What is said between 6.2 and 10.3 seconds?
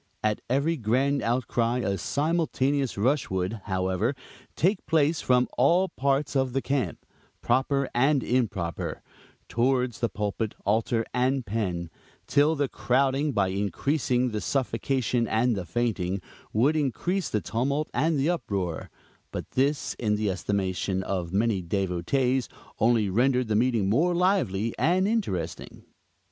of the camp, proper and improper, towards the